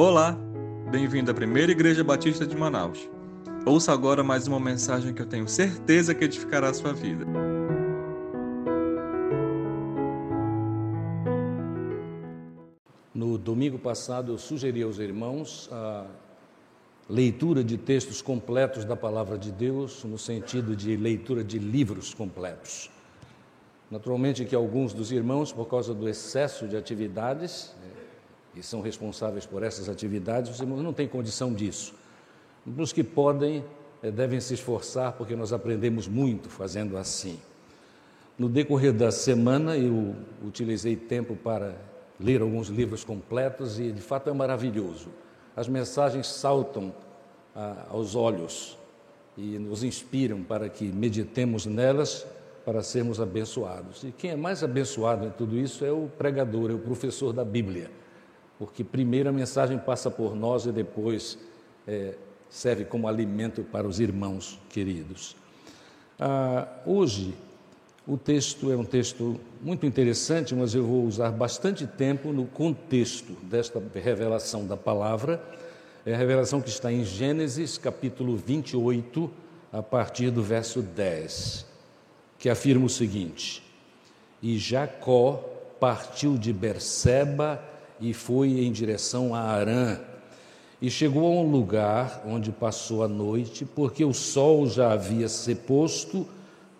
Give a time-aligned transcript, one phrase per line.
[0.00, 0.38] Olá,
[0.92, 3.10] bem-vindo à Primeira Igreja Batista de Manaus.
[3.66, 7.26] Ouça agora mais uma mensagem que eu tenho certeza que edificará a sua vida.
[13.12, 16.06] No domingo passado, eu sugeri aos irmãos a
[17.10, 22.88] leitura de textos completos da Palavra de Deus, no sentido de leitura de livros completos.
[23.90, 27.74] Naturalmente que alguns dos irmãos, por causa do excesso de atividades,
[28.54, 31.94] que são responsáveis por essas atividades, os irmãos não têm condição disso.
[32.76, 33.64] Os que podem
[34.02, 37.38] eh, devem se esforçar, porque nós aprendemos muito fazendo assim.
[38.38, 41.76] No decorrer da semana, eu utilizei tempo para
[42.20, 45.08] ler alguns livros completos e, de fato, é maravilhoso.
[45.56, 46.94] As mensagens saltam
[47.54, 48.78] ah, aos olhos
[49.36, 52.26] e nos inspiram para que meditemos nelas
[52.64, 54.04] para sermos abençoados.
[54.04, 57.44] E quem é mais abençoado em tudo isso é o pregador, é o professor da
[57.44, 57.90] Bíblia
[58.58, 61.38] porque primeiro a mensagem passa por nós e depois
[61.86, 62.14] é,
[62.50, 65.36] serve como alimento para os irmãos queridos.
[66.18, 67.34] Ah, hoje,
[68.06, 73.32] o texto é um texto muito interessante, mas eu vou usar bastante tempo no contexto
[73.42, 75.40] desta revelação da palavra.
[76.04, 79.30] É a revelação que está em Gênesis, capítulo 28,
[79.72, 81.66] a partir do verso 10,
[82.38, 83.62] que afirma o seguinte:
[84.42, 85.44] E Jacó
[85.78, 87.62] partiu de Berseba
[88.00, 89.98] e foi em direção a Arã.
[90.80, 95.54] E chegou a um lugar onde passou a noite, porque o sol já havia se
[95.54, 96.26] posto.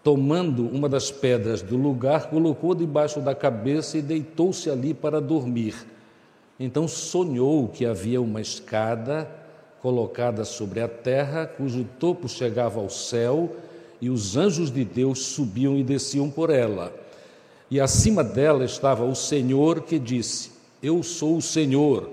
[0.05, 5.75] Tomando uma das pedras do lugar, colocou debaixo da cabeça e deitou-se ali para dormir.
[6.59, 9.29] Então sonhou que havia uma escada
[9.83, 13.55] colocada sobre a terra, cujo topo chegava ao céu,
[14.01, 16.93] e os anjos de Deus subiam e desciam por ela.
[17.71, 22.11] E acima dela estava o Senhor que disse: eu sou o Senhor,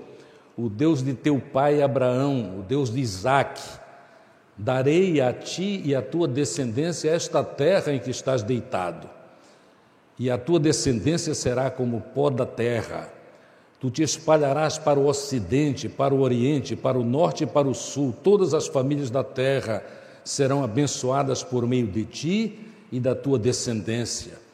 [0.56, 3.62] o Deus de teu pai Abraão, o Deus de Isaque.
[4.56, 9.08] Darei a ti e à tua descendência esta terra em que estás deitado,
[10.18, 13.12] e a tua descendência será como pó da terra.
[13.78, 17.74] Tu te espalharás para o ocidente, para o oriente, para o norte e para o
[17.74, 18.14] sul.
[18.22, 19.84] Todas as famílias da terra
[20.24, 22.58] serão abençoadas por meio de ti
[22.90, 24.45] e da tua descendência.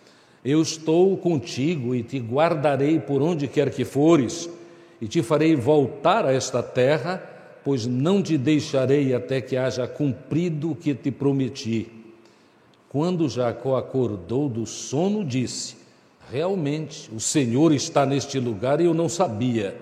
[0.44, 4.48] Eu estou contigo e te guardarei por onde quer que fores,
[5.00, 7.22] e te farei voltar a esta terra,
[7.64, 11.88] pois não te deixarei até que haja cumprido o que te prometi.
[12.88, 15.76] Quando Jacó acordou do sono, disse:
[16.30, 19.76] Realmente, o Senhor está neste lugar e eu não sabia.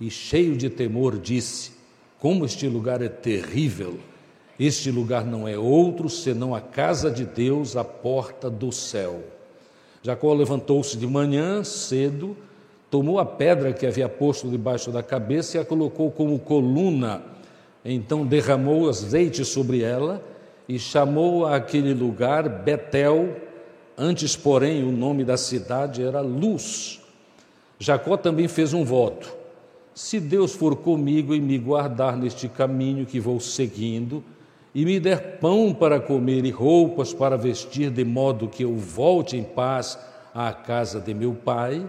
[0.00, 1.72] E cheio de temor, disse:
[2.18, 3.98] Como este lugar é terrível!
[4.58, 9.35] Este lugar não é outro senão a casa de Deus, a porta do céu.
[10.06, 12.36] Jacó levantou-se de manhã cedo,
[12.88, 17.24] tomou a pedra que havia posto debaixo da cabeça e a colocou como coluna.
[17.84, 20.22] Então derramou azeite sobre ela
[20.68, 23.36] e chamou aquele lugar Betel.
[23.98, 27.00] Antes, porém, o nome da cidade era Luz.
[27.76, 29.34] Jacó também fez um voto:
[29.92, 34.22] Se Deus for comigo e me guardar neste caminho que vou seguindo,
[34.76, 39.34] e me der pão para comer e roupas para vestir, de modo que eu volte
[39.34, 39.98] em paz
[40.34, 41.88] à casa de meu pai.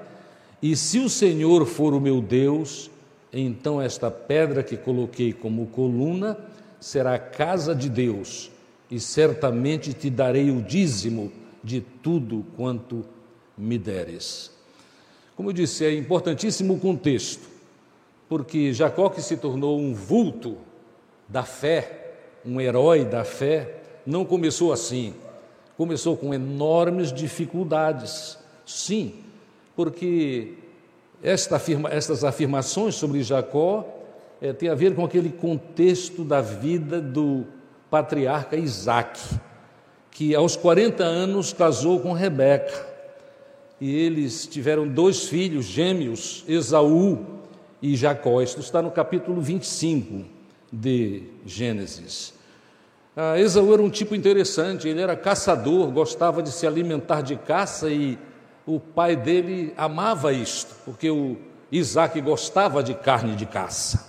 [0.61, 2.89] E se o Senhor for o meu Deus,
[3.33, 6.37] então esta pedra que coloquei como coluna
[6.79, 8.49] será a casa de Deus,
[8.89, 11.29] e certamente te darei o dízimo
[11.61, 13.03] de tudo quanto
[13.57, 14.49] me deres.
[15.35, 17.49] Como eu disse, é importantíssimo o contexto,
[18.29, 20.55] porque Jacó, que se tornou um vulto
[21.27, 22.05] da fé,
[22.47, 23.75] um herói da fé,
[24.05, 25.13] não começou assim.
[25.75, 28.37] Começou com enormes dificuldades.
[28.65, 29.15] Sim,
[29.75, 30.53] porque
[31.21, 33.85] esta afirma, estas afirmações sobre Jacó
[34.41, 37.45] é, tem a ver com aquele contexto da vida do
[37.89, 39.19] patriarca Isaac,
[40.11, 42.87] que aos 40 anos casou com Rebeca.
[43.79, 47.25] E eles tiveram dois filhos gêmeos, Esaú
[47.81, 48.41] e Jacó.
[48.41, 50.25] Isto está no capítulo 25
[50.71, 52.36] de Gênesis.
[53.19, 57.89] Ah, Esaú era um tipo interessante, ele era caçador, gostava de se alimentar de caça
[57.89, 58.15] e
[58.63, 61.35] o pai dele amava isto, porque o
[61.71, 64.07] Isaac gostava de carne de caça.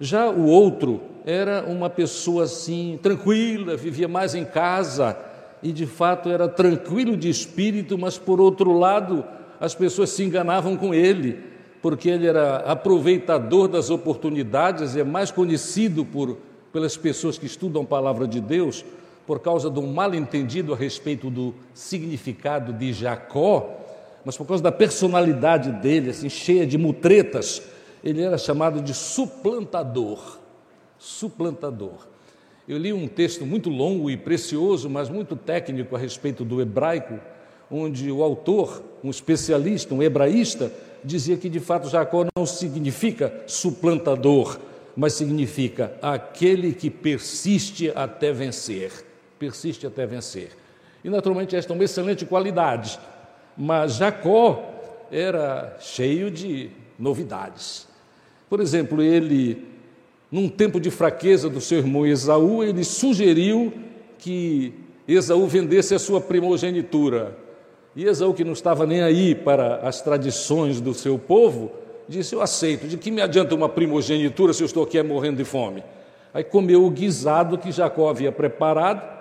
[0.00, 5.16] Já o outro era uma pessoa assim, tranquila, vivia mais em casa
[5.62, 9.24] e de fato era tranquilo de espírito, mas por outro lado
[9.60, 11.38] as pessoas se enganavam com ele,
[11.80, 16.36] porque ele era aproveitador das oportunidades, é mais conhecido por
[16.76, 18.84] pelas pessoas que estudam a palavra de Deus,
[19.26, 23.78] por causa de um mal entendido a respeito do significado de Jacó,
[24.22, 27.62] mas por causa da personalidade dele, assim, cheia de mutretas,
[28.04, 30.36] ele era chamado de suplantador.
[30.98, 32.06] Suplantador.
[32.68, 37.18] Eu li um texto muito longo e precioso, mas muito técnico a respeito do hebraico,
[37.70, 40.70] onde o autor, um especialista, um hebraísta,
[41.02, 44.58] dizia que de fato Jacó não significa suplantador,
[44.96, 48.90] mas significa aquele que persiste até vencer.
[49.38, 50.50] Persiste até vencer.
[51.04, 52.98] E naturalmente esta é uma excelente qualidade,
[53.56, 54.74] mas Jacó
[55.12, 57.86] era cheio de novidades.
[58.48, 59.66] Por exemplo, ele,
[60.32, 63.72] num tempo de fraqueza do seu irmão Esaú, ele sugeriu
[64.18, 64.72] que
[65.06, 67.36] Esaú vendesse a sua primogenitura.
[67.94, 71.70] E Esaú, que não estava nem aí para as tradições do seu povo,
[72.08, 75.44] disse: Eu aceito, de que me adianta uma primogenitura se eu estou aqui morrendo de
[75.44, 75.82] fome?
[76.32, 79.16] Aí comeu o guisado que Jacó havia preparado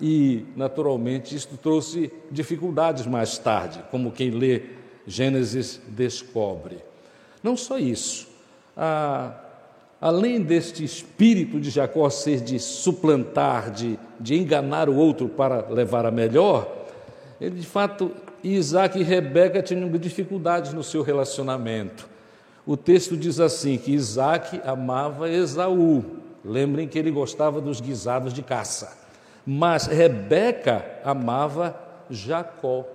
[0.00, 4.62] e, naturalmente, isto trouxe dificuldades mais tarde, como quem lê
[5.06, 6.78] Gênesis descobre.
[7.42, 8.28] Não só isso,
[8.76, 9.34] a,
[10.00, 16.06] além deste espírito de Jacó ser de suplantar, de, de enganar o outro para levar
[16.06, 16.86] a melhor,
[17.40, 18.12] ele de fato,
[18.42, 22.09] Isaac e Rebeca tinham dificuldades no seu relacionamento.
[22.70, 26.04] O texto diz assim: que Isaac amava Esaú.
[26.44, 28.96] Lembrem que ele gostava dos guisados de caça.
[29.44, 31.76] Mas Rebeca amava
[32.08, 32.86] Jacó.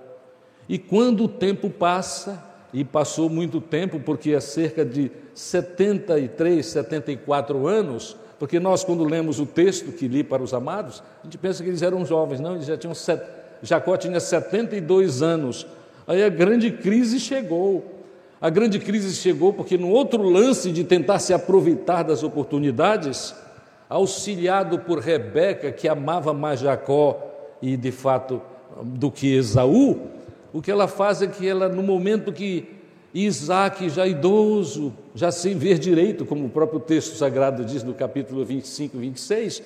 [0.66, 2.42] E quando o tempo passa,
[2.72, 9.38] e passou muito tempo, porque há cerca de 73, 74 anos, porque nós, quando lemos
[9.40, 12.54] o texto que li para os amados, a gente pensa que eles eram jovens, não,
[12.54, 12.94] eles já tinham.
[12.94, 13.22] Set...
[13.60, 15.66] Jacó tinha 72 anos.
[16.06, 17.95] Aí a grande crise chegou.
[18.40, 23.34] A grande crise chegou porque, no outro lance de tentar se aproveitar das oportunidades,
[23.88, 27.18] auxiliado por Rebeca, que amava mais Jacó
[27.62, 28.42] e, de fato,
[28.82, 30.00] do que Esaú,
[30.52, 32.68] o que ela faz é que ela, no momento que
[33.14, 38.44] Isaac, já idoso, já sem ver direito, como o próprio texto sagrado diz no capítulo
[38.44, 39.62] 25, 26,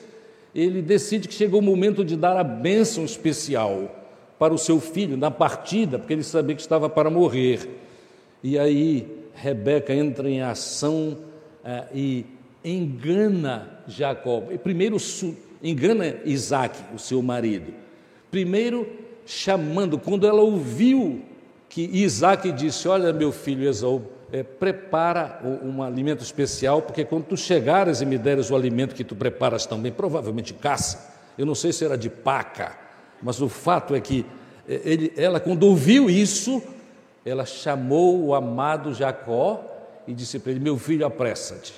[0.55, 3.91] ele decide que chegou o momento de dar a bênção especial
[4.39, 7.69] para o seu filho na partida, porque ele sabia que estava para morrer.
[8.43, 11.19] E aí Rebeca entra em ação
[11.65, 12.27] eh, e
[12.65, 14.43] engana Jacó.
[14.63, 14.97] Primeiro
[15.63, 17.73] engana Isaac, o seu marido.
[18.31, 18.87] Primeiro
[19.27, 21.23] chamando, quando ela ouviu
[21.69, 24.03] que Isaac disse: Olha, meu filho Esaú,
[24.33, 29.05] é, prepara um alimento especial, porque quando tu chegares e me deres o alimento que
[29.05, 32.77] tu preparas também, provavelmente caça, eu não sei se era de paca,
[33.23, 34.25] mas o fato é que
[34.69, 36.63] é, ele, ela, quando ouviu isso,
[37.25, 39.65] ela chamou o amado Jacó
[40.07, 41.75] e disse para ele: Meu filho, apressa-te,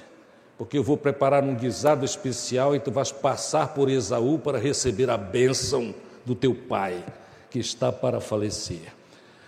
[0.56, 5.10] porque eu vou preparar um guisado especial e tu vais passar por Esaú para receber
[5.10, 5.94] a bênção
[6.24, 7.04] do teu pai,
[7.50, 8.92] que está para falecer.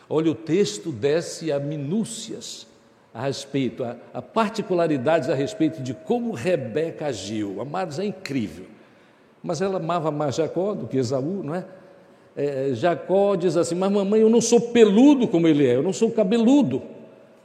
[0.08, 2.66] Olha, o texto desce a minúcias
[3.12, 7.60] a respeito, a, a particularidades a respeito de como Rebeca agiu.
[7.60, 8.66] Amados, é incrível.
[9.42, 11.64] Mas ela amava mais Jacó do que Esaú, não é?
[12.36, 12.70] É?
[12.74, 16.10] Jacó diz assim: Mas mamãe, eu não sou peludo como ele é, eu não sou
[16.10, 16.82] cabeludo.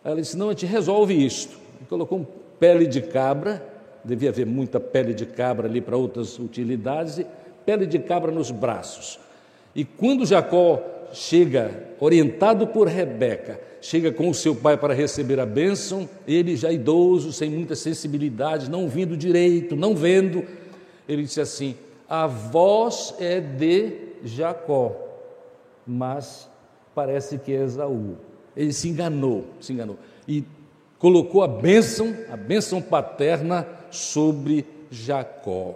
[0.04, 1.58] Ela disse: Não, a gente resolve isto.
[1.88, 2.26] Colocou
[2.60, 3.64] pele de cabra,
[4.04, 7.22] devia haver muita pele de cabra ali para outras utilidades,
[7.66, 9.20] pele de cabra nos braços.
[9.76, 10.82] E quando Jacó
[11.14, 16.72] chega, orientado por Rebeca, chega com o seu pai para receber a bênção, ele já
[16.72, 20.44] idoso, sem muita sensibilidade, não vindo direito, não vendo,
[21.08, 21.76] ele disse assim:
[22.08, 24.95] A voz é de Jacó,
[25.85, 26.49] mas
[26.94, 28.18] parece que é Esaú.
[28.56, 29.97] Ele se enganou, se enganou.
[30.28, 30.44] E
[30.97, 35.76] colocou a bênção, a bênção paterna sobre Jacó.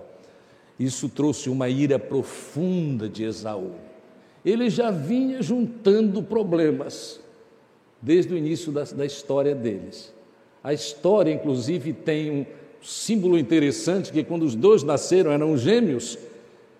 [0.79, 3.71] Isso trouxe uma ira profunda de Esaú.
[4.43, 7.21] Ele já vinha juntando problemas
[8.01, 10.13] desde o início da, da história deles.
[10.61, 12.45] A história, inclusive, tem um
[12.81, 16.17] símbolo interessante que quando os dois nasceram, eram gêmeos,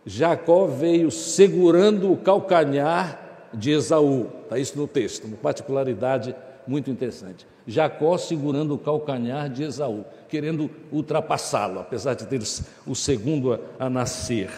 [0.06, 4.28] Jacó veio segurando o calcanhar de Esaú.
[4.44, 6.36] Está isso no texto, uma particularidade
[6.68, 7.48] muito interessante.
[7.66, 12.42] Jacó segurando o calcanhar de Esaú, querendo ultrapassá-lo, apesar de ter
[12.86, 14.50] o segundo a, nascer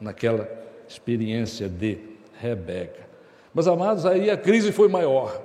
[0.00, 0.48] naquela
[0.88, 1.98] experiência de
[2.40, 3.04] Rebeca.
[3.52, 5.40] Mas amados, aí a crise foi maior.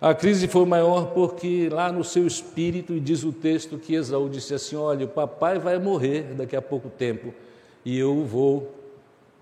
[0.00, 4.28] A crise foi maior porque lá no seu espírito, e diz o texto que Esaú
[4.28, 7.34] disse assim: Olha, o papai vai morrer daqui a pouco tempo
[7.84, 8.79] e eu vou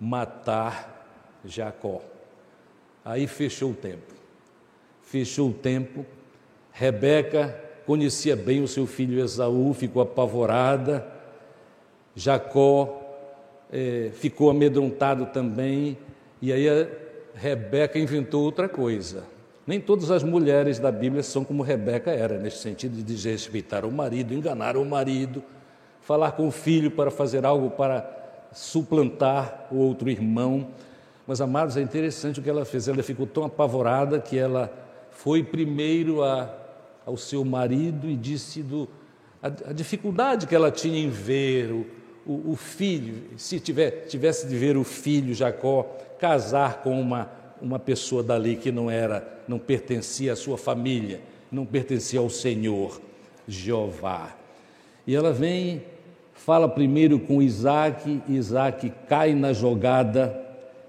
[0.00, 2.00] matar Jacó.
[3.04, 4.14] Aí fechou o tempo.
[5.02, 6.04] Fechou o tempo.
[6.72, 11.06] Rebeca conhecia bem o seu filho Esaú, ficou apavorada.
[12.14, 13.00] Jacó
[13.72, 15.96] eh, ficou amedrontado também.
[16.40, 16.66] E aí
[17.34, 19.24] Rebeca inventou outra coisa.
[19.66, 23.92] Nem todas as mulheres da Bíblia são como Rebeca era, nesse sentido de desrespeitar o
[23.92, 25.42] marido, enganar o marido,
[26.00, 28.17] falar com o filho para fazer algo para
[28.52, 30.68] suplantar o outro irmão.
[31.26, 32.88] Mas, amados, é interessante o que ela fez.
[32.88, 34.72] Ela ficou tão apavorada que ela
[35.10, 36.52] foi primeiro a,
[37.04, 38.88] ao seu marido e disse do,
[39.42, 41.86] a, a dificuldade que ela tinha em ver o,
[42.26, 45.84] o, o filho, se tiver, tivesse de ver o filho Jacó
[46.18, 51.64] casar com uma, uma pessoa dali que não era, não pertencia à sua família, não
[51.64, 53.00] pertencia ao Senhor,
[53.46, 54.36] Jeová.
[55.06, 55.82] E ela vem,
[56.38, 60.40] fala primeiro com Isaac, Isaac cai na jogada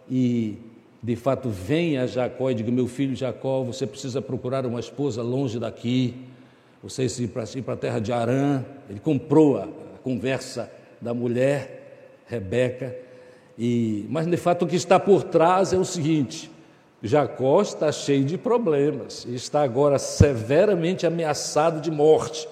[0.10, 0.58] e
[1.02, 5.22] de fato vem a Jacó e diga: Meu filho Jacó, você precisa procurar uma esposa
[5.22, 6.14] longe daqui,
[6.84, 7.28] você ir
[7.64, 8.64] para a terra de Arã.
[8.90, 12.96] Ele comprou a, a conversa da mulher, Rebeca,
[13.58, 16.50] e, mas de fato o que está por trás é o seguinte:
[17.02, 22.48] Jacó está cheio de problemas, está agora severamente ameaçado de morte.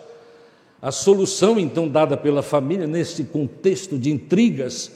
[0.81, 4.91] A solução então dada pela família neste contexto de intrigas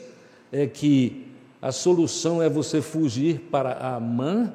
[0.52, 1.26] é que
[1.60, 4.52] a solução é você fugir para Amã,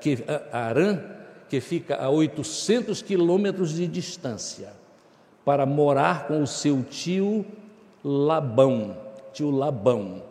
[0.00, 0.18] que,
[0.52, 1.00] Arã,
[1.48, 4.72] que fica a 800 quilômetros de distância,
[5.44, 7.44] para morar com o seu tio
[8.02, 8.96] Labão,
[9.32, 10.22] tio Labão.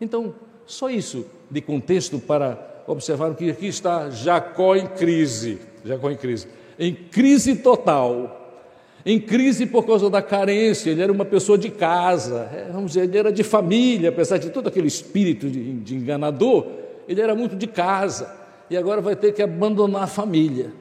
[0.00, 0.34] Então,
[0.66, 6.48] só isso de contexto para observar que aqui está Jacó em crise, Jacó em crise,
[6.78, 8.41] em crise total
[9.04, 13.04] em crise por causa da carência, ele era uma pessoa de casa, é, vamos dizer,
[13.04, 16.66] ele era de família, apesar de todo aquele espírito de, de enganador,
[17.08, 18.32] ele era muito de casa,
[18.70, 20.72] e agora vai ter que abandonar a família.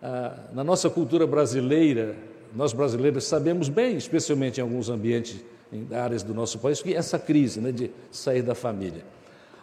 [0.00, 2.14] Ah, na nossa cultura brasileira,
[2.54, 7.18] nós brasileiros sabemos bem, especialmente em alguns ambientes, em áreas do nosso país, que essa
[7.18, 9.02] crise né, de sair da família.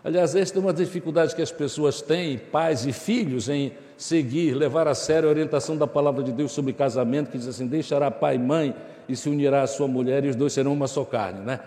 [0.06, 4.88] Aliás, esta é uma dificuldade que as pessoas têm, pais e filhos, em seguir, levar
[4.88, 8.36] a sério a orientação da palavra de Deus sobre casamento, que diz assim: deixará pai
[8.36, 8.76] e mãe
[9.10, 11.60] e se unirá à sua mulher, e os dois serão uma só carne, né?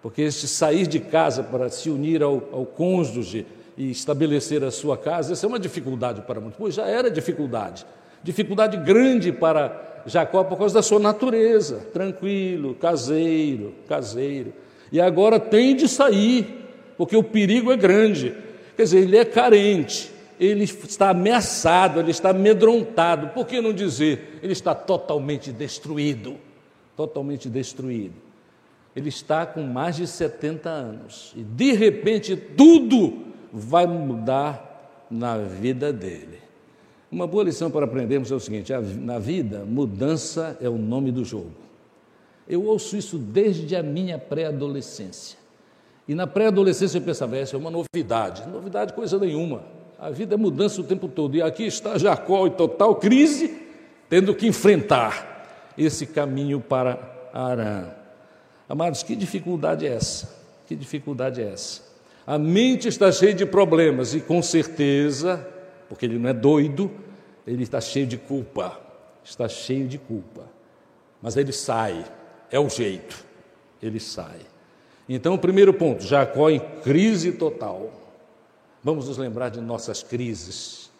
[0.00, 3.44] Porque este sair de casa para se unir ao, ao cônjuge
[3.76, 6.56] e estabelecer a sua casa, essa é uma dificuldade para muitos.
[6.56, 7.84] Pois já era dificuldade.
[8.22, 14.54] Dificuldade grande para Jacó por causa da sua natureza, tranquilo, caseiro, caseiro.
[14.90, 16.63] E agora tem de sair
[16.96, 18.34] porque o perigo é grande.
[18.76, 23.28] Quer dizer, ele é carente, ele está ameaçado, ele está amedrontado.
[23.28, 24.40] Por que não dizer?
[24.42, 26.36] Ele está totalmente destruído.
[26.96, 28.14] Totalmente destruído.
[28.94, 35.92] Ele está com mais de 70 anos e de repente tudo vai mudar na vida
[35.92, 36.38] dele.
[37.10, 41.24] Uma boa lição para aprendermos é o seguinte: na vida, mudança é o nome do
[41.24, 41.52] jogo.
[42.48, 45.38] Eu ouço isso desde a minha pré-adolescência.
[46.06, 48.46] E na pré-adolescência eu pensava, essa é uma novidade.
[48.48, 49.62] Novidade coisa nenhuma.
[49.98, 51.36] A vida é mudança o tempo todo.
[51.36, 53.62] E aqui está Jacó em total crise,
[54.08, 56.98] tendo que enfrentar esse caminho para
[57.32, 57.88] Arã.
[58.68, 60.30] Amados, que dificuldade é essa?
[60.66, 61.82] Que dificuldade é essa?
[62.26, 65.46] A mente está cheia de problemas e com certeza,
[65.88, 66.90] porque ele não é doido,
[67.46, 68.78] ele está cheio de culpa.
[69.22, 70.44] Está cheio de culpa.
[71.20, 72.04] Mas ele sai,
[72.50, 73.24] é o jeito.
[73.82, 74.40] Ele sai.
[75.08, 77.90] Então, o primeiro ponto, Jacó em crise total.
[78.82, 80.90] Vamos nos lembrar de nossas crises.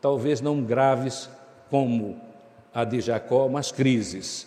[0.00, 1.28] Talvez não graves
[1.70, 2.20] como
[2.72, 4.46] a de Jacó, mas crises.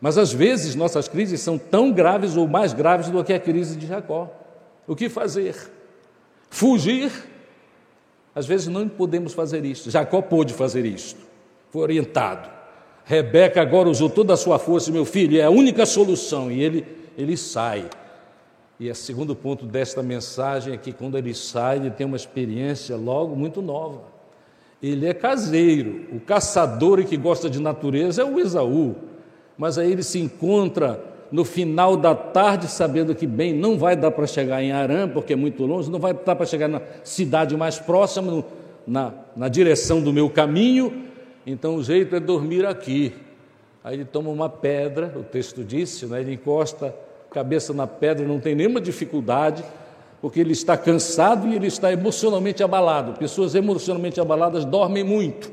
[0.00, 3.76] Mas às vezes nossas crises são tão graves ou mais graves do que a crise
[3.76, 4.30] de Jacó.
[4.86, 5.70] O que fazer?
[6.48, 7.12] Fugir?
[8.34, 9.90] Às vezes não podemos fazer isso.
[9.90, 11.16] Jacó pôde fazer isso.
[11.70, 12.48] Foi orientado.
[13.04, 16.50] Rebeca agora usou toda a sua força, meu filho, é a única solução.
[16.50, 17.88] E ele ele sai.
[18.78, 22.96] E o segundo ponto desta mensagem é que quando ele sai, ele tem uma experiência
[22.96, 24.02] logo muito nova.
[24.82, 28.96] Ele é caseiro, o caçador e que gosta de natureza é o Esaú.
[29.58, 34.10] Mas aí ele se encontra no final da tarde, sabendo que, bem, não vai dar
[34.10, 37.56] para chegar em Arã, porque é muito longe, não vai dar para chegar na cidade
[37.56, 38.44] mais próxima, no,
[38.86, 41.04] na, na direção do meu caminho,
[41.46, 43.12] então o jeito é dormir aqui.
[43.82, 46.20] Aí ele toma uma pedra, o texto disse, né?
[46.20, 46.94] ele encosta
[47.30, 49.64] a cabeça na pedra, não tem nenhuma dificuldade,
[50.20, 53.18] porque ele está cansado e ele está emocionalmente abalado.
[53.18, 55.50] Pessoas emocionalmente abaladas dormem muito.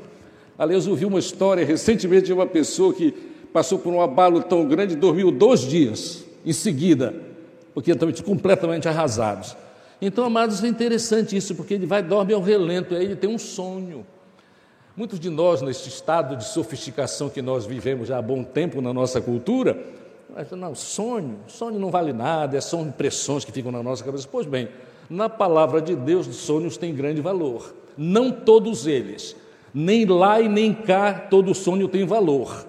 [0.58, 3.12] Aliás, eu ouvi uma história recentemente de uma pessoa que
[3.52, 7.14] passou por um abalo tão grande e dormiu dois dias em seguida,
[7.72, 9.56] porque estão completamente arrasados.
[10.02, 13.38] Então, amados, é interessante isso, porque ele vai dorme ao relento, aí ele tem um
[13.38, 14.04] sonho.
[14.98, 18.92] Muitos de nós, neste estado de sofisticação que nós vivemos já há bom tempo na
[18.92, 19.80] nossa cultura,
[20.50, 24.26] não, sonho, sonho não vale nada, é são impressões que ficam na nossa cabeça.
[24.28, 24.68] Pois bem,
[25.08, 27.72] na palavra de Deus, sonhos têm grande valor.
[27.96, 29.36] não todos eles.
[29.72, 32.66] Nem lá e nem cá todo sonho tem valor.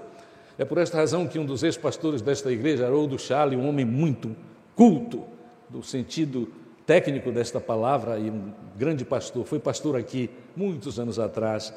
[0.56, 4.36] É por esta razão que um dos ex-pastores desta igreja, Haroldo Charlie, um homem muito
[4.76, 5.24] culto,
[5.68, 6.48] do sentido
[6.86, 11.74] técnico desta palavra, e um grande pastor, foi pastor aqui muitos anos atrás.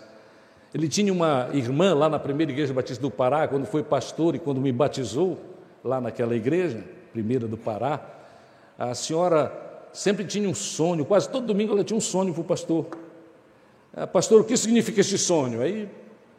[0.74, 4.38] Ele tinha uma irmã lá na primeira igreja batista do Pará, quando foi pastor e
[4.38, 5.38] quando me batizou
[5.84, 8.00] lá naquela igreja, primeira do Pará.
[8.78, 9.52] A senhora
[9.92, 12.86] sempre tinha um sonho, quase todo domingo ela tinha um sonho para o pastor.
[13.94, 15.60] Ah, pastor, o que significa este sonho?
[15.60, 15.86] Aí,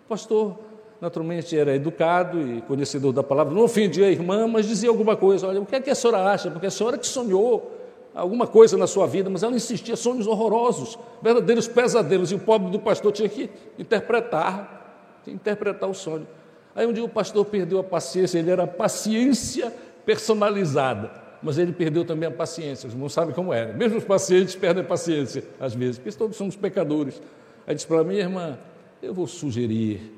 [0.10, 0.58] pastor,
[1.00, 5.48] naturalmente, era educado e conhecedor da palavra, não ofendia a irmã, mas dizia alguma coisa.
[5.48, 6.50] Olha, o que é que a senhora acha?
[6.50, 7.73] Porque a senhora que sonhou
[8.14, 12.72] alguma coisa na sua vida, mas ela insistia, sonhos horrorosos, verdadeiros pesadelos, e o pobre
[12.72, 16.28] do pastor tinha que interpretar, tinha que interpretar o sonho.
[16.76, 19.74] Aí um dia o pastor perdeu a paciência, ele era paciência
[20.06, 22.88] personalizada mas ele perdeu também a paciência.
[22.88, 23.74] Os irmãos sabem como era.
[23.74, 27.22] Mesmo os pacientes perdem a paciência, às vezes, porque todos somos pecadores.
[27.68, 28.58] Aí disse para mim, irmã,
[29.02, 30.14] eu vou sugerir,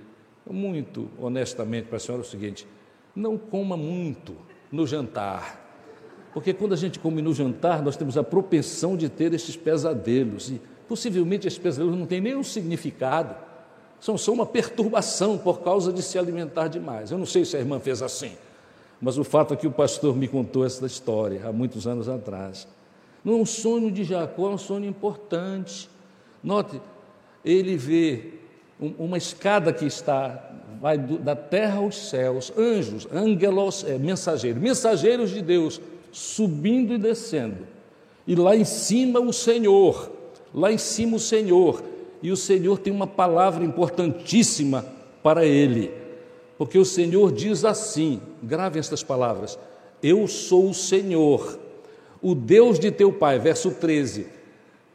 [0.47, 2.67] muito honestamente para a senhora, o seguinte:
[3.15, 4.35] não coma muito
[4.71, 5.64] no jantar.
[6.35, 10.49] Porque quando a gente come no jantar, nós temos a propensão de ter esses pesadelos.
[10.49, 13.33] E possivelmente esses pesadelos não têm nenhum significado.
[14.01, 17.09] São só uma perturbação por causa de se alimentar demais.
[17.09, 18.33] Eu não sei se a irmã fez assim.
[19.01, 22.67] Mas o fato é que o pastor me contou essa história há muitos anos atrás.
[23.23, 25.89] Não um sonho de Jacó, é um sonho importante.
[26.43, 26.81] Note,
[27.45, 28.33] ele vê
[28.77, 30.51] uma escada que está,
[30.81, 35.79] vai da terra aos céus, anjos, angelos, é, mensageiros, mensageiros de Deus,
[36.15, 37.67] subindo e descendo.
[38.25, 40.11] E lá em cima o Senhor,
[40.53, 41.83] lá em cima o Senhor,
[42.21, 44.85] e o Senhor tem uma palavra importantíssima
[45.21, 46.05] para ele
[46.57, 49.59] porque o Senhor diz assim: grave estas palavras,
[50.01, 51.59] eu sou o Senhor,
[52.21, 54.27] o Deus de teu pai, verso 13,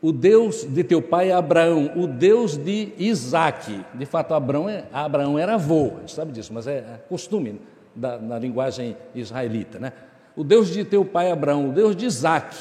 [0.01, 3.85] o Deus de teu pai é Abraão, o Deus de Isaac.
[3.95, 7.61] De fato, Abraão, é, Abraão era avô, a gente sabe disso, mas é, é costume
[7.95, 9.93] da, na linguagem israelita, né?
[10.41, 12.57] O Deus de teu pai Abraão, o Deus de Isaac,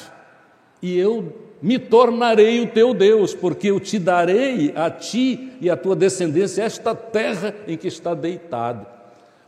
[0.82, 5.78] e eu me tornarei o teu Deus, porque eu te darei a ti e a
[5.78, 8.86] tua descendência esta terra em que está deitado.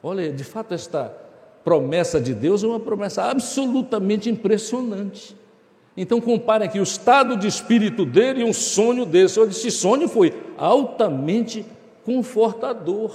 [0.02, 1.14] Olha, de fato, esta
[1.62, 5.36] promessa de Deus é uma promessa absolutamente impressionante.
[5.94, 9.38] Então, compare aqui o estado de espírito dele e um sonho desse.
[9.38, 11.66] Olha, esse sonho foi altamente
[12.02, 13.12] confortador.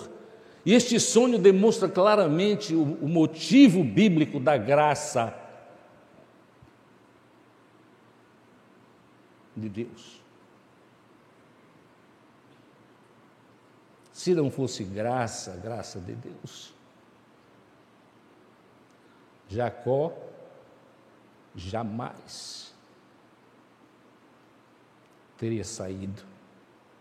[0.68, 5.34] E este sonho demonstra claramente o, o motivo bíblico da graça
[9.56, 10.22] de Deus.
[14.12, 16.74] Se não fosse graça, graça de Deus,
[19.48, 20.14] Jacó
[21.56, 22.76] jamais
[25.38, 26.26] teria saído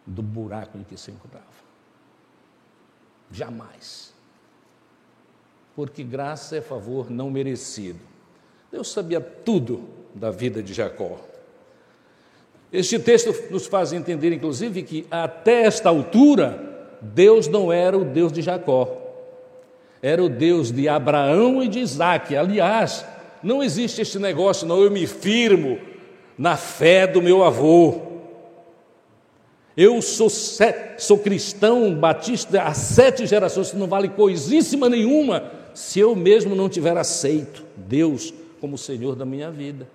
[0.06, 1.55] do buraco em que se encontrava.
[3.30, 4.12] Jamais.
[5.74, 8.00] Porque graça é favor não merecido.
[8.72, 11.18] Deus sabia tudo da vida de Jacó.
[12.72, 18.32] Este texto nos faz entender, inclusive, que até esta altura, Deus não era o Deus
[18.32, 19.02] de Jacó,
[20.02, 22.36] era o Deus de Abraão e de Isaac.
[22.36, 23.04] Aliás,
[23.42, 25.78] não existe este negócio, não, eu me firmo
[26.36, 28.15] na fé do meu avô.
[29.76, 36.16] Eu sou, sou cristão batista há sete gerações, isso não vale coisíssima nenhuma se eu
[36.16, 39.86] mesmo não tiver aceito Deus como Senhor da minha vida.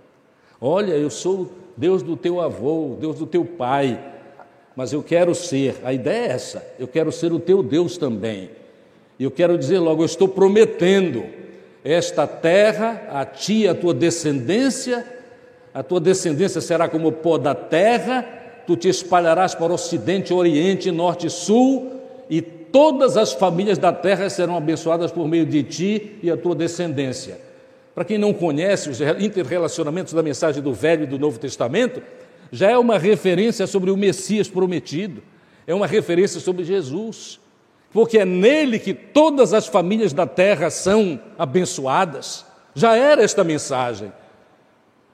[0.59, 3.99] Olha, eu sou Deus do teu avô, Deus do teu pai,
[4.75, 8.51] mas eu quero ser, a ideia é essa, eu quero ser o teu Deus também.
[9.17, 11.25] E eu quero dizer logo, eu estou prometendo
[11.83, 15.03] esta terra a ti, a tua descendência,
[15.73, 18.40] a tua descendência será como pó da terra,
[18.71, 21.91] tu te espalharás para o ocidente, oriente, norte e sul,
[22.29, 26.55] e todas as famílias da terra serão abençoadas por meio de ti e a tua
[26.55, 27.37] descendência.
[27.93, 32.01] Para quem não conhece os interrelacionamentos da mensagem do Velho e do Novo Testamento,
[32.49, 35.21] já é uma referência sobre o Messias prometido,
[35.67, 37.41] é uma referência sobre Jesus,
[37.91, 42.45] porque é nele que todas as famílias da terra são abençoadas.
[42.73, 44.13] Já era esta mensagem.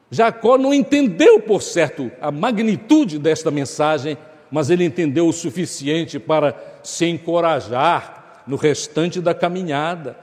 [0.10, 4.18] Jacó não entendeu, por certo, a magnitude desta mensagem,
[4.50, 10.16] mas ele entendeu o suficiente para se encorajar no restante da caminhada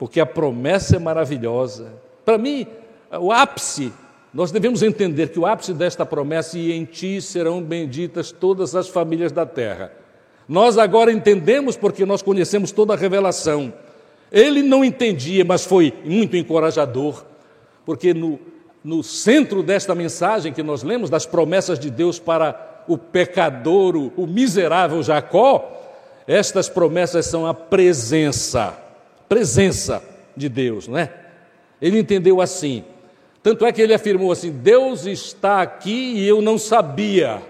[0.00, 1.92] porque a promessa é maravilhosa.
[2.24, 2.66] Para mim,
[3.20, 3.92] o ápice,
[4.32, 8.88] nós devemos entender que o ápice desta promessa e em ti serão benditas todas as
[8.88, 9.92] famílias da terra.
[10.48, 13.74] Nós agora entendemos porque nós conhecemos toda a revelação.
[14.32, 17.22] Ele não entendia, mas foi muito encorajador,
[17.84, 18.40] porque no,
[18.82, 24.26] no centro desta mensagem que nós lemos, das promessas de Deus para o pecador, o,
[24.26, 25.76] miserável Jacó,
[26.26, 28.76] estas promessas são a presença,
[29.28, 30.02] presença
[30.36, 31.12] de Deus, não é?
[31.80, 32.84] Ele entendeu assim.
[33.42, 37.42] Tanto é que ele afirmou assim: Deus está aqui e eu não sabia.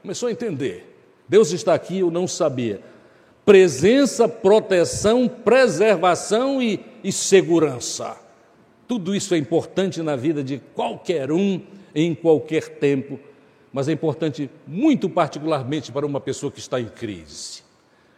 [0.00, 0.88] Começou a entender.
[1.28, 2.80] Deus está aqui e eu não sabia.
[3.44, 8.16] Presença, proteção, preservação e, e segurança.
[8.92, 11.62] Tudo isso é importante na vida de qualquer um,
[11.94, 13.18] em qualquer tempo,
[13.72, 17.62] mas é importante muito particularmente para uma pessoa que está em crise.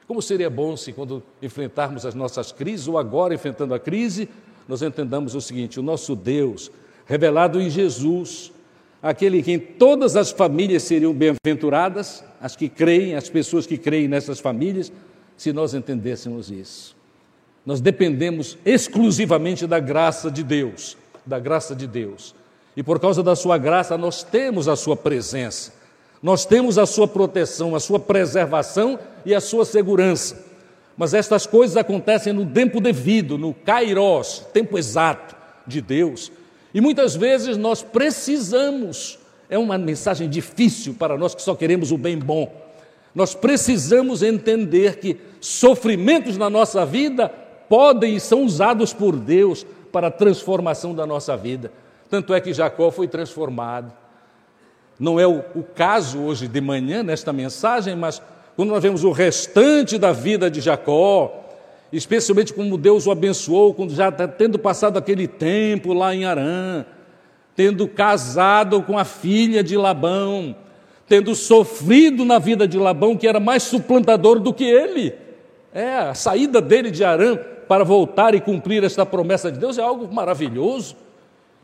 [0.04, 4.28] Como seria bom se, quando enfrentarmos as nossas crises, ou agora enfrentando a crise,
[4.66, 6.72] nós entendamos o seguinte: o nosso Deus,
[7.06, 8.52] revelado em Jesus,
[9.00, 14.08] aquele em quem todas as famílias seriam bem-aventuradas, as que creem, as pessoas que creem
[14.08, 14.92] nessas famílias,
[15.37, 16.96] se nós entendêssemos isso.
[17.64, 22.35] Nós dependemos exclusivamente da graça de Deus, da graça de Deus.
[22.77, 25.72] E por causa da sua graça, nós temos a sua presença,
[26.22, 30.44] nós temos a sua proteção, a sua preservação e a sua segurança.
[30.96, 35.35] Mas estas coisas acontecem no tempo devido, no kairos, tempo exato
[35.66, 36.31] de Deus.
[36.72, 41.98] E muitas vezes nós precisamos, é uma mensagem difícil para nós que só queremos o
[41.98, 42.53] bem bom.
[43.14, 47.31] Nós precisamos entender que sofrimentos na nossa vida
[47.68, 51.70] podem e são usados por Deus para a transformação da nossa vida.
[52.11, 53.92] Tanto é que Jacó foi transformado.
[54.98, 58.20] Não é o, o caso hoje de manhã nesta mensagem, mas
[58.57, 61.44] quando nós vemos o restante da vida de Jacó,
[61.92, 66.85] especialmente como Deus o abençoou, quando já está tendo passado aquele tempo lá em Arã,
[67.57, 70.55] tendo casado com a filha de Labão,
[71.09, 75.14] tendo sofrido na vida de Labão, que era mais suplantador do que ele.
[75.72, 79.83] É, a saída dele de Arã para voltar e cumprir esta promessa de Deus é
[79.83, 80.96] algo maravilhoso.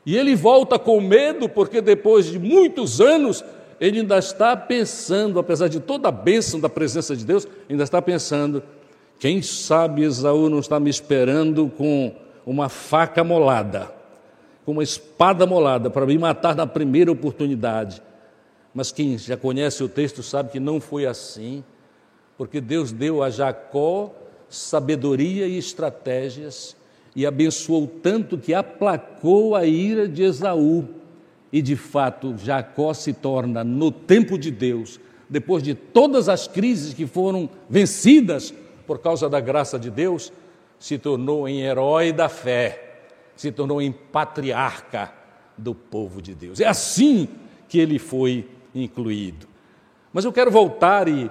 [0.05, 3.45] E ele volta com medo, porque depois de muitos anos
[3.81, 8.01] ele ainda está pensando, apesar de toda a bênção da presença de Deus, ainda está
[8.03, 8.63] pensando:
[9.19, 13.91] quem sabe Esaú não está me esperando com uma faca molada,
[14.65, 18.03] com uma espada molada, para me matar na primeira oportunidade.
[18.75, 21.65] Mas quem já conhece o texto sabe que não foi assim,
[22.37, 24.13] porque Deus deu a Jacó
[24.51, 26.77] sabedoria e estratégias
[27.17, 31.01] e abençoou tanto que aplacou a ira de Esaú
[31.53, 36.95] e de fato, Jacó se torna, no tempo de Deus, depois de todas as crises
[36.95, 38.55] que foram vencidas
[38.87, 40.33] por causa da graça de Deus,
[40.79, 43.01] se tornou em herói da fé,
[43.37, 45.13] se tornou em patriarca
[45.57, 46.61] do povo de Deus.
[46.61, 47.29] É assim
[47.69, 49.47] que ele foi incluído.
[50.13, 51.31] Mas eu quero voltar e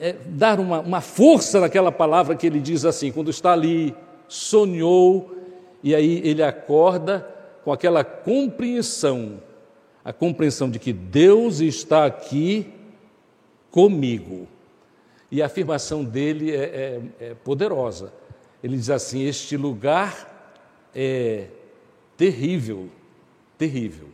[0.00, 3.94] é, dar uma, uma força naquela palavra que ele diz assim, quando está ali,
[4.28, 5.34] sonhou,
[5.82, 7.26] e aí ele acorda
[7.64, 9.42] com aquela compreensão,
[10.04, 12.72] a compreensão de que Deus está aqui
[13.70, 14.46] comigo.
[15.30, 16.62] E a afirmação dele é,
[17.20, 18.12] é, é poderosa.
[18.62, 21.48] Ele diz assim: Este lugar é
[22.16, 22.88] terrível,
[23.58, 24.08] terrível.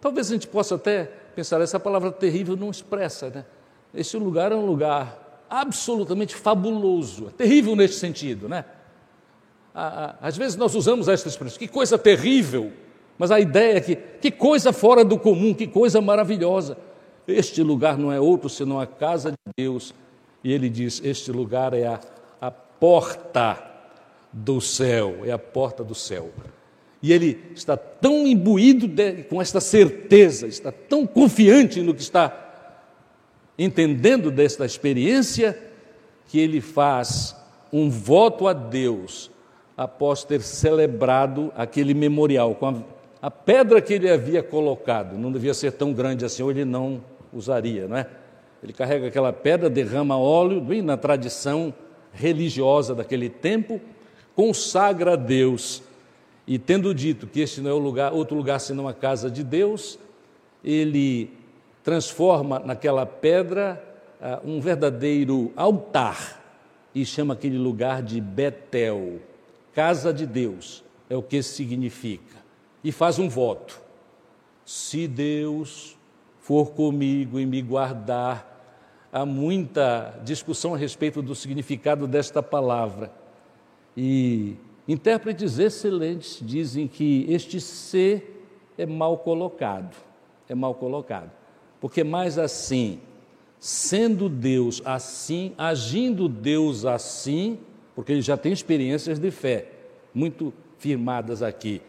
[0.00, 1.04] Talvez a gente possa até
[1.34, 3.44] pensar, essa palavra terrível não expressa, né?
[3.94, 8.64] Este lugar é um lugar absolutamente fabuloso, é terrível neste sentido, né?
[10.20, 12.72] às vezes nós usamos esta expressão, que coisa terrível,
[13.16, 16.76] mas a ideia é que, que coisa fora do comum, que coisa maravilhosa.
[17.26, 19.94] Este lugar não é outro senão a casa de Deus.
[20.42, 22.00] E ele diz: Este lugar é a,
[22.40, 23.58] a porta
[24.32, 26.30] do céu, é a porta do céu.
[27.02, 32.47] E ele está tão imbuído de, com esta certeza, está tão confiante no que está
[33.58, 35.58] entendendo desta experiência,
[36.28, 37.34] que ele faz
[37.72, 39.30] um voto a Deus
[39.76, 42.54] após ter celebrado aquele memorial.
[42.54, 42.74] Com a,
[43.22, 47.02] a, pedra que ele havia colocado não devia ser tão grande assim, ou ele não
[47.32, 48.06] usaria, não é?
[48.62, 51.72] Ele carrega aquela pedra, derrama óleo, bem na tradição
[52.12, 53.80] religiosa daquele tempo,
[54.34, 55.82] consagra a Deus.
[56.46, 59.98] E tendo dito que este não é lugar, outro lugar senão a casa de Deus,
[60.64, 61.30] ele
[61.82, 63.82] transforma naquela pedra
[64.20, 66.42] uh, um verdadeiro altar
[66.94, 69.20] e chama aquele lugar de Betel
[69.78, 72.36] casa de Deus, é o que significa.
[72.82, 73.80] E faz um voto:
[74.64, 75.96] se Deus
[76.40, 83.12] for comigo e me guardar, há muita discussão a respeito do significado desta palavra.
[83.96, 84.56] E
[84.88, 88.44] intérpretes excelentes dizem que este ser
[88.76, 89.94] é mal colocado,
[90.48, 91.30] é mal colocado.
[91.80, 93.00] Porque mais assim,
[93.58, 97.58] sendo Deus assim, agindo Deus assim,
[97.94, 99.66] porque ele já tem experiências de fé
[100.14, 101.82] muito firmadas aqui.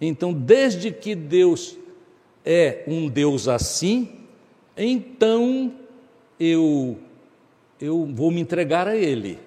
[0.00, 1.76] Então, desde que Deus
[2.44, 4.20] é um Deus assim,
[4.76, 5.72] então
[6.38, 6.96] eu,
[7.80, 9.38] eu vou me entregar a Ele.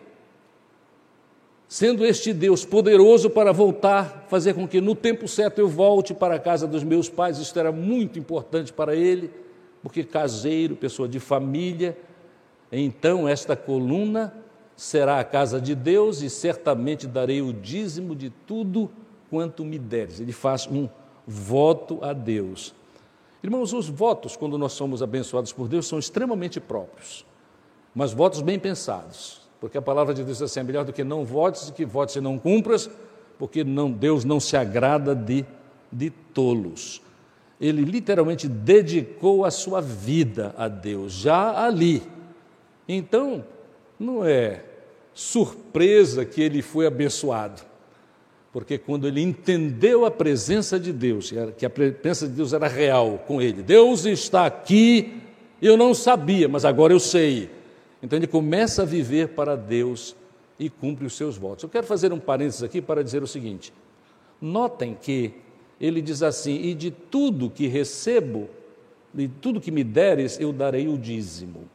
[1.69, 6.33] Sendo este Deus poderoso para voltar, fazer com que no tempo certo eu volte para
[6.33, 9.29] a casa dos meus pais, isso era muito importante para ele,
[9.81, 11.97] porque caseiro, pessoa de família,
[12.71, 14.33] então esta coluna
[14.75, 18.89] será a casa de Deus e certamente darei o dízimo de tudo
[19.29, 20.19] quanto me deres.
[20.19, 20.87] Ele faz um
[21.27, 22.73] voto a Deus.
[23.43, 27.25] Irmãos, os votos, quando nós somos abençoados por Deus, são extremamente próprios,
[27.95, 31.03] mas votos bem pensados, porque a palavra de Deus é assim: é melhor do que
[31.03, 32.89] não votes e que votes e não cumpras,
[33.37, 35.45] porque não, Deus não se agrada de,
[35.91, 37.01] de tolos.
[37.59, 42.01] Ele literalmente dedicou a sua vida a Deus, já ali.
[42.87, 43.45] Então,
[43.99, 44.63] não é
[45.13, 47.61] surpresa que ele foi abençoado.
[48.51, 53.23] Porque quando ele entendeu a presença de Deus, que a presença de Deus era real
[53.27, 55.21] com ele, Deus está aqui,
[55.61, 57.49] eu não sabia, mas agora eu sei.
[58.01, 60.15] Então ele começa a viver para Deus
[60.57, 61.63] e cumpre os seus votos.
[61.63, 63.71] Eu quero fazer um parênteses aqui para dizer o seguinte:
[64.41, 65.33] notem que
[65.79, 68.49] ele diz assim: E de tudo que recebo,
[69.13, 71.69] de tudo que me deres, eu darei o dízimo.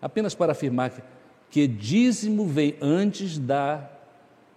[0.00, 1.02] Apenas para afirmar que,
[1.50, 3.90] que dízimo vem antes da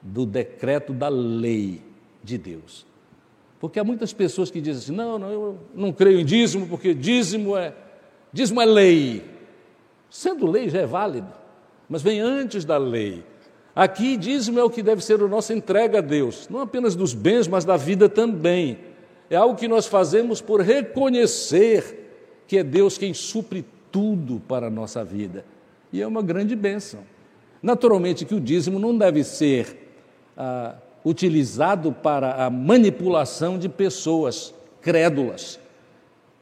[0.02, 1.82] do decreto da lei
[2.22, 2.86] de Deus.
[3.60, 6.94] Porque há muitas pessoas que dizem assim: não, não, eu não creio em dízimo, porque
[6.94, 7.74] dízimo é,
[8.32, 9.24] dízimo é lei.
[10.10, 11.32] Sendo lei já é válido,
[11.90, 13.24] mas vem antes da lei.
[13.76, 17.14] Aqui, dízimo é o que deve ser a nossa entrega a Deus, não apenas dos
[17.14, 18.78] bens, mas da vida também.
[19.34, 24.70] É algo que nós fazemos por reconhecer que é Deus quem supre tudo para a
[24.70, 25.44] nossa vida.
[25.92, 27.00] E é uma grande bênção.
[27.60, 29.90] Naturalmente que o dízimo não deve ser
[30.38, 35.60] ah, utilizado para a manipulação de pessoas crédulas,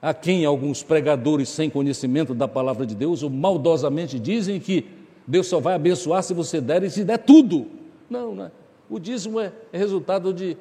[0.01, 4.86] a quem alguns pregadores sem conhecimento da palavra de Deus ou maldosamente dizem que
[5.25, 7.67] Deus só vai abençoar se você der e se der tudo.
[8.10, 8.51] Não, não é.
[8.89, 10.58] O dízimo é, é resultado de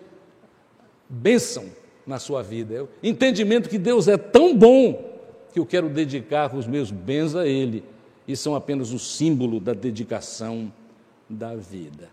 [1.08, 1.79] bênção
[2.10, 2.84] na sua vida.
[2.84, 5.08] O entendimento que Deus é tão bom
[5.52, 7.84] que eu quero dedicar os meus bens a Ele
[8.26, 10.70] e são apenas o símbolo da dedicação
[11.28, 12.08] da vida.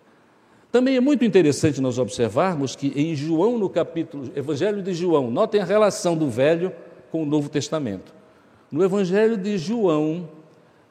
[0.72, 5.60] Também é muito interessante nós observarmos que em João, no capítulo, Evangelho de João, notem
[5.60, 6.72] a relação do Velho
[7.12, 8.14] com o Novo Testamento.
[8.72, 10.30] No Evangelho de João,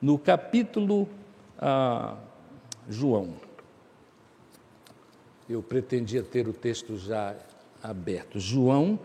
[0.02, 1.08] no capítulo
[1.58, 2.16] ah,
[2.88, 3.34] João,
[5.48, 7.36] eu pretendia ter o texto já
[7.90, 8.38] aberto.
[8.38, 8.98] João,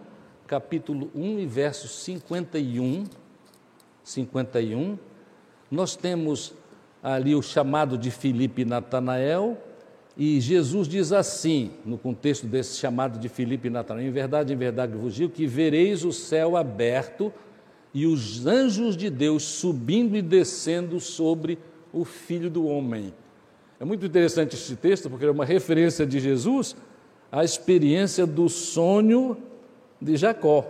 [0.47, 3.05] capítulo 1 e verso 51.
[4.03, 4.97] 51,
[5.69, 6.53] nós temos
[7.03, 9.57] ali o chamado de Filipe e Natanael,
[10.17, 14.57] e Jesus diz assim, no contexto desse chamado de Filipe e Natanael: Em verdade, em
[14.57, 17.31] verdade vos digo que vereis o céu aberto
[17.93, 21.57] e os anjos de Deus subindo e descendo sobre
[21.93, 23.13] o Filho do Homem.
[23.79, 26.75] É muito interessante este texto, porque é uma referência de Jesus
[27.31, 29.37] à experiência do sonho
[30.01, 30.65] de Jacó.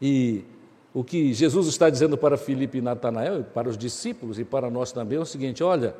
[0.00, 0.44] E
[0.92, 4.92] o que Jesus está dizendo para Filipe e Natanael, para os discípulos e para nós
[4.92, 5.94] também é o seguinte: olha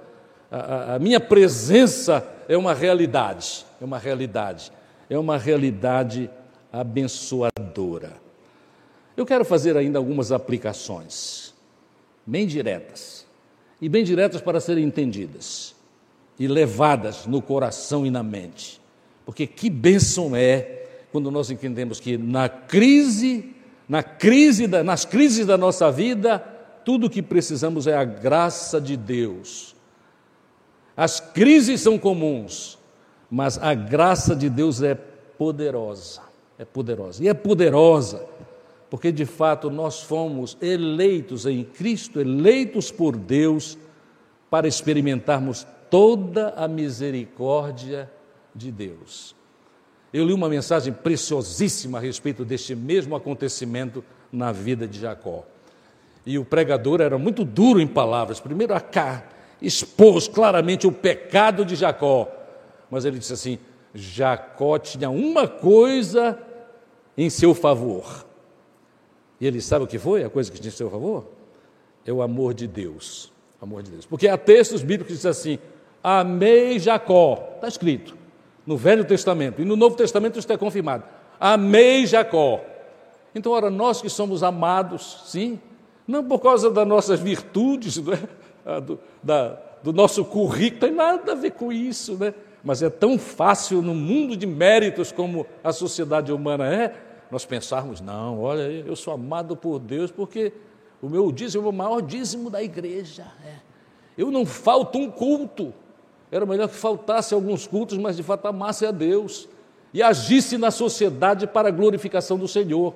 [0.50, 4.72] a, a minha presença é uma realidade, é uma realidade,
[5.08, 6.30] é uma realidade
[6.72, 8.14] abençoadora.
[9.16, 11.54] Eu quero fazer ainda algumas aplicações,
[12.24, 13.26] bem diretas,
[13.80, 15.74] e bem diretas para serem entendidas
[16.38, 18.77] e levadas no coração e na mente.
[19.28, 23.54] Porque que bênção é quando nós entendemos que na crise,
[23.86, 26.38] na crise da, nas crises da nossa vida,
[26.84, 29.76] tudo o que precisamos é a graça de Deus
[30.98, 32.76] as crises são comuns,
[33.30, 36.22] mas a graça de Deus é poderosa.
[36.58, 37.22] É poderosa.
[37.22, 38.26] E é poderosa
[38.90, 43.78] porque de fato nós fomos eleitos em Cristo, eleitos por Deus
[44.50, 48.10] para experimentarmos toda a misericórdia
[48.58, 49.38] de Deus.
[50.12, 55.44] Eu li uma mensagem preciosíssima a respeito deste mesmo acontecimento na vida de Jacó.
[56.24, 58.40] E o pregador era muito duro em palavras.
[58.40, 59.22] Primeiro, a,
[59.60, 62.28] expôs claramente o pecado de Jacó.
[62.90, 63.58] Mas ele disse assim:
[63.94, 66.38] Jacó tinha uma coisa
[67.16, 68.26] em seu favor.
[69.40, 71.26] E ele sabe o que foi a coisa que tinha em seu favor?
[72.04, 73.32] É o amor de Deus.
[73.60, 74.06] Amor de Deus.
[74.06, 75.58] Porque há textos bíblicos que dizem assim:
[76.02, 77.52] Amei Jacó.
[77.56, 78.17] Está escrito
[78.68, 79.62] no Velho Testamento.
[79.62, 81.02] E no Novo Testamento isso é confirmado.
[81.40, 82.60] Amei Jacó.
[83.34, 85.58] Então, ora, nós que somos amados, sim,
[86.06, 87.96] não por causa das nossas virtudes,
[88.66, 88.80] é?
[88.82, 92.34] do, da, do nosso currículo, tem nada a ver com isso, né?
[92.62, 96.94] Mas é tão fácil no mundo de méritos como a sociedade humana é,
[97.30, 100.52] nós pensarmos, não, olha, eu sou amado por Deus porque
[101.00, 103.26] O meu dízimo é o maior dízimo da igreja.
[103.46, 103.54] É.
[104.16, 105.72] Eu não falto um culto.
[106.30, 109.48] Era melhor que faltasse alguns cultos, mas de fato amasse a Deus
[109.92, 112.94] e agisse na sociedade para a glorificação do Senhor.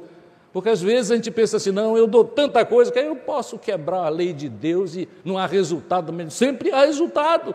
[0.52, 3.58] Porque às vezes a gente pensa assim, não, eu dou tanta coisa que eu posso
[3.58, 6.12] quebrar a lei de Deus e não há resultado.
[6.30, 7.54] Sempre há resultado.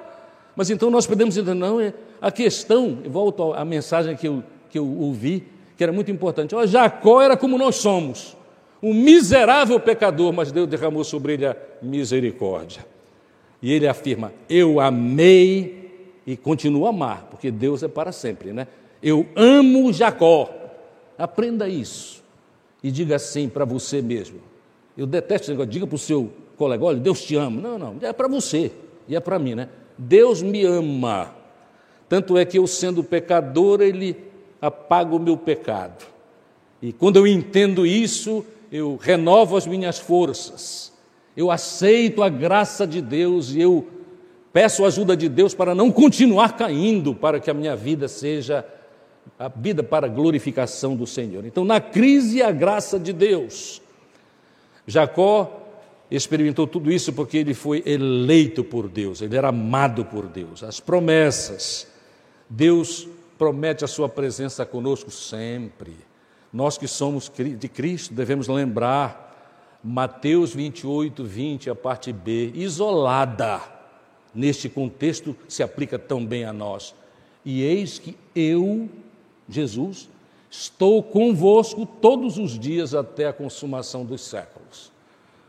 [0.56, 4.80] Mas então nós podemos dizer, não, é a questão, volto à mensagem que eu, que
[4.80, 6.56] eu ouvi, que era muito importante.
[6.56, 8.36] Ó, Jacó era como nós somos,
[8.82, 12.84] um miserável pecador, mas Deus derramou sobre ele a misericórdia.
[13.62, 18.67] E ele afirma: Eu amei e continuo a amar, porque Deus é para sempre, né?
[19.02, 20.50] Eu amo Jacó.
[21.17, 22.24] Aprenda isso
[22.84, 24.39] e diga assim para você mesmo.
[24.98, 27.62] Eu detesto esse negócio, diga para o seu colega: olha, Deus te ama.
[27.62, 28.72] Não, não, é para você
[29.08, 29.70] e é para mim, né?
[29.98, 31.34] Deus me ama.
[32.08, 34.15] Tanto é que eu, sendo pecador, Ele
[34.62, 36.06] apaga o meu pecado.
[36.82, 40.93] E quando eu entendo isso, eu renovo as minhas forças.
[41.38, 43.88] Eu aceito a graça de Deus e eu
[44.52, 48.65] peço a ajuda de Deus para não continuar caindo, para que a minha vida seja
[49.38, 51.45] a vida para a glorificação do Senhor.
[51.45, 53.80] Então, na crise, a graça de Deus.
[54.88, 55.63] Jacó
[56.10, 60.63] experimentou tudo isso porque ele foi eleito por Deus, ele era amado por Deus.
[60.63, 61.86] As promessas,
[62.50, 65.93] Deus promete a sua presença conosco sempre.
[66.52, 69.27] Nós que somos de Cristo devemos lembrar
[69.89, 73.62] Mateus 28, 20, a parte B, isolada
[74.36, 76.93] neste contexto, se aplica tão bem a nós.
[77.45, 78.89] E eis que eu,
[79.47, 80.10] Jesus,
[80.52, 84.91] estou convosco todos os dias até a consumação dos séculos.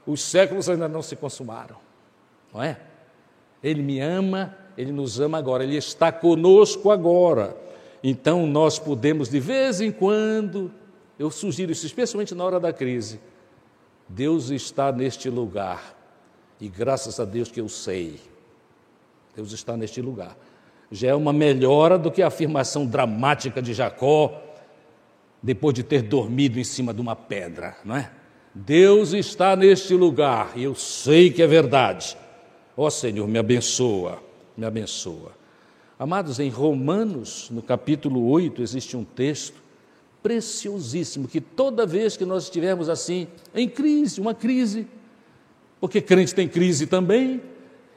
[0.07, 1.77] Os séculos ainda não se consumaram,
[2.55, 2.79] não é?
[3.61, 7.57] Ele me ama, ele nos ama agora, ele está conosco agora.
[8.05, 10.71] Então nós podemos, de vez em quando,
[11.19, 13.19] eu sugiro isso, especialmente na hora da crise,
[14.09, 15.97] Deus está neste lugar,
[16.61, 18.21] e graças a Deus que eu sei,
[19.37, 20.37] Deus está neste lugar
[20.91, 24.43] já é uma melhora do que a afirmação dramática de Jacó,
[25.43, 28.11] depois de ter dormido em cima de uma pedra, não é?
[28.55, 32.17] Deus está neste lugar e eu sei que é verdade.
[32.77, 34.21] Ó oh, Senhor, me abençoa,
[34.57, 35.37] me abençoa.
[35.99, 39.61] Amados, em Romanos, no capítulo 8, existe um texto
[40.23, 44.87] preciosíssimo que toda vez que nós estivermos assim, em crise, uma crise,
[45.81, 47.41] porque crente tem crise também,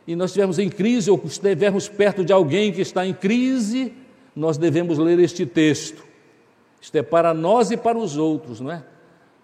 [0.06, 3.94] e nós estivermos em crise ou estivermos perto de alguém que está em crise,
[4.36, 6.04] nós devemos ler este texto.
[6.82, 8.84] Isto é para nós e para os outros, não é?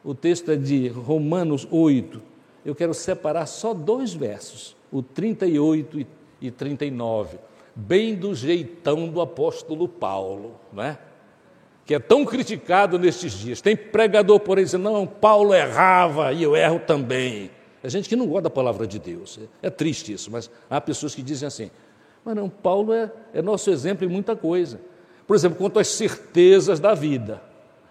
[0.04, 2.22] O texto é de Romanos 8.
[2.66, 6.06] Eu quero separar só dois versos, o 38
[6.42, 7.38] e 39,
[7.76, 10.98] bem do jeitão do apóstolo Paulo, não é?
[11.88, 13.62] Que é tão criticado nestes dias.
[13.62, 17.50] Tem pregador, por exemplo, não, Paulo errava e eu erro também.
[17.82, 19.40] É gente que não gosta da palavra de Deus.
[19.64, 21.72] É, triste isso, mas há pessoas que dizem assim:
[22.26, 24.82] mas não, Paulo é, é nosso exemplo em muita coisa.
[25.26, 27.42] Por exemplo, quanto às certezas da vida.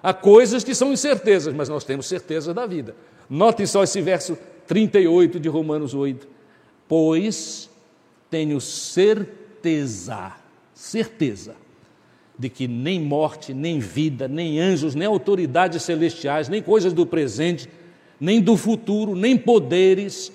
[0.03, 2.95] Há coisas que são incertezas, mas nós temos certezas da vida.
[3.31, 6.29] Notem só esse verso 38 de Romanos 8.
[6.87, 7.71] Pois
[8.31, 10.35] tenho certeza,
[10.75, 11.57] certeza,
[12.39, 17.69] de que nem morte, nem vida, nem anjos, nem autoridades celestiais, nem coisas do presente,
[18.21, 20.33] nem do futuro, nem poderes,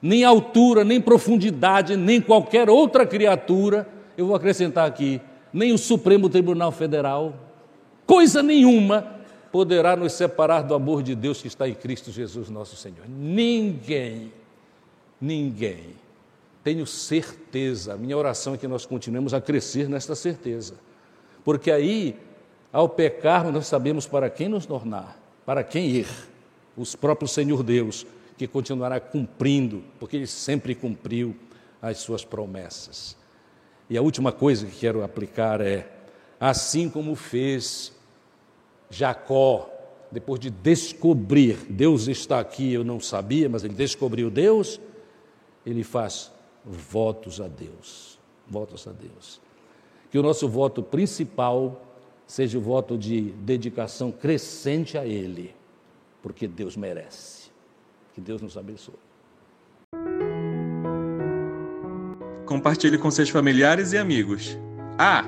[0.00, 5.20] nem altura, nem profundidade, nem qualquer outra criatura, eu vou acrescentar aqui,
[5.52, 7.34] nem o Supremo Tribunal Federal,
[8.06, 9.18] coisa nenhuma
[9.50, 13.08] poderá nos separar do amor de Deus que está em Cristo Jesus, nosso Senhor.
[13.08, 14.32] Ninguém,
[15.20, 15.96] ninguém.
[16.62, 20.74] Tenho certeza, minha oração é que nós continuemos a crescer nesta certeza,
[21.48, 22.14] porque aí,
[22.70, 26.06] ao pecarmos, nós sabemos para quem nos tornar, para quem ir
[26.76, 28.06] os próprios Senhor Deus,
[28.36, 31.34] que continuará cumprindo, porque Ele sempre cumpriu
[31.80, 33.16] as suas promessas.
[33.88, 35.90] E a última coisa que quero aplicar é:
[36.38, 37.94] assim como fez
[38.90, 39.70] Jacó,
[40.12, 44.78] depois de descobrir, Deus está aqui, eu não sabia, mas ele descobriu Deus,
[45.64, 46.30] ele faz
[46.62, 48.18] votos a Deus.
[48.46, 49.47] Votos a Deus.
[50.10, 51.82] Que o nosso voto principal
[52.26, 55.58] seja o voto de dedicação crescente a Ele
[56.22, 57.50] porque Deus merece.
[58.14, 58.94] Que Deus nos abençoe.
[62.44, 64.58] Compartilhe com seus familiares e amigos.
[64.98, 65.24] Ah,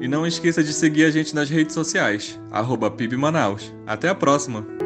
[0.00, 3.72] e não esqueça de seguir a gente nas redes sociais, arroba PIB Manaus.
[3.86, 4.81] Até a próxima!